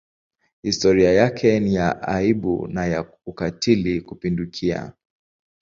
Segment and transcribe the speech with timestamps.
[0.63, 4.93] Historia yake ni ya aibu na ya ukatili kupindukia.